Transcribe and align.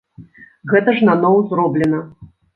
Гэта 0.71 0.95
ж 0.95 1.05
наноў 1.11 1.37
зроблена. 1.53 2.03